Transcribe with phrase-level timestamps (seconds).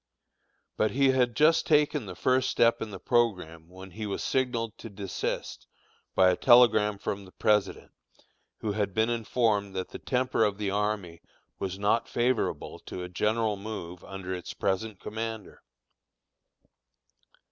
[0.77, 4.75] But he had just taken the first step in the programme when he was signaled
[4.79, 5.67] to desist
[6.15, 7.91] by a telegram from the President,
[8.61, 11.21] who had been informed that the temper of the army
[11.59, 15.61] was not favorable to a general move under its present commander.